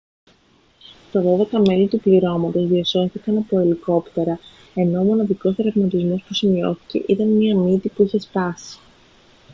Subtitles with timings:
[1.11, 4.39] τα δώδεκα μέλη του πληρώματος διασώθηκαν από τα ελικόπτερα
[4.75, 8.79] ενώ ο μοναδικός τραυματισμός που σημειώθηκε ήταν μια μύτη που είχε σπάσει